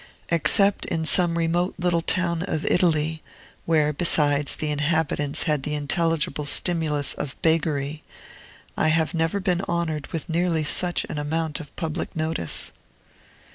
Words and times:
Except 0.29 0.85
in 0.87 1.05
some 1.05 1.37
remote 1.37 1.75
little 1.77 2.01
town 2.01 2.41
of 2.41 2.65
Italy 2.65 3.21
(where, 3.65 3.93
besides, 3.93 4.55
the 4.55 4.71
inhabitants 4.71 5.43
had 5.43 5.61
the 5.61 5.75
intelligible 5.75 6.45
stimulus 6.45 7.13
of 7.13 7.39
beggary), 7.43 8.01
I 8.75 8.87
have 8.87 9.13
never 9.13 9.39
been 9.39 9.61
honored 9.67 10.07
with 10.07 10.27
nearly 10.27 10.63
such 10.63 11.03
an 11.03 11.19
amount 11.19 11.59
of 11.59 11.75
public 11.75 12.15
notice. 12.15 12.71